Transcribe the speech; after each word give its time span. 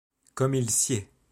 Comme 0.33 0.55
il 0.55 0.71
sied. 0.71 1.07